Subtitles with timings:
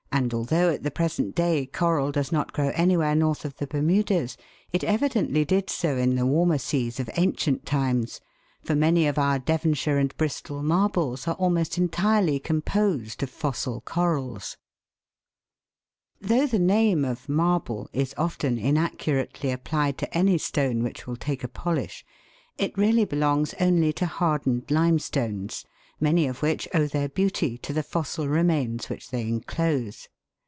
[0.33, 4.35] although at the present day coral does not grow anywhere north of the Bermudas,
[4.73, 8.19] it evidently did so in the warmer seas of ancient times,
[8.61, 14.57] for many of our Devonshire and Bristol marbles are almost entirely composed of fossil corals.
[16.19, 16.37] 142 THE WORLD'S LUMBER ROOM.
[16.37, 16.65] Though the
[17.01, 21.47] name of" marble," is often inaccurately ap plied to any stone which will take a
[21.47, 22.05] polish,
[22.57, 25.65] it really belongs only to hardened limestones,
[26.03, 30.07] many of which owe their beauty to the fossil remains which they enclose.